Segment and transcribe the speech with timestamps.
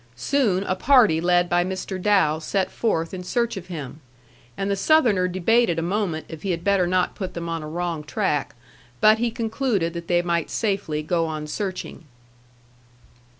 [0.15, 2.01] Soon a party led by Mr.
[2.01, 4.01] Dow set forth in search of him,
[4.57, 7.67] and the Southerner debated a moment if he had better not put them on a
[7.69, 8.55] wrong track.
[8.99, 12.05] But he concluded that they might safely go on searching.